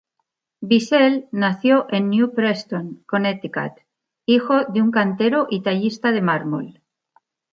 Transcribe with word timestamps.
Bissell 0.65 1.27
nació 1.31 1.85
en 1.91 2.09
New 2.09 2.33
Preston, 2.33 3.03
Connecticut, 3.05 3.81
hijo 4.25 4.63
de 4.63 4.81
un 4.81 4.89
cantero 4.89 5.45
y 5.47 5.61
tallista 5.61 6.11
de 6.11 6.23
mármol. 6.23 6.81